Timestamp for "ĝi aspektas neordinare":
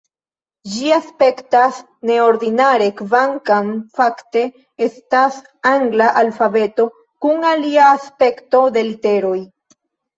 0.75-2.87